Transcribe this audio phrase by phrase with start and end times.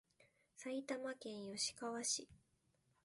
[0.57, 2.27] 埼玉県吉川市